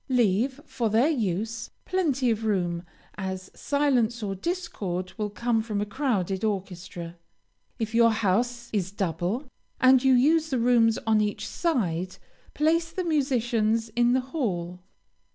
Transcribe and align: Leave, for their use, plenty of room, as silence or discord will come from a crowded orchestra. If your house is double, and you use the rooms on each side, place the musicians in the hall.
Leave, 0.09 0.59
for 0.65 0.89
their 0.89 1.09
use, 1.09 1.69
plenty 1.85 2.31
of 2.31 2.43
room, 2.43 2.81
as 3.19 3.51
silence 3.53 4.23
or 4.23 4.33
discord 4.33 5.13
will 5.15 5.29
come 5.29 5.61
from 5.61 5.79
a 5.79 5.85
crowded 5.85 6.43
orchestra. 6.43 7.15
If 7.77 7.93
your 7.93 8.09
house 8.09 8.71
is 8.73 8.91
double, 8.91 9.43
and 9.79 10.03
you 10.03 10.15
use 10.15 10.49
the 10.49 10.57
rooms 10.57 10.97
on 11.05 11.21
each 11.21 11.47
side, 11.47 12.17
place 12.55 12.91
the 12.91 13.03
musicians 13.03 13.89
in 13.89 14.13
the 14.13 14.21
hall. 14.33 14.79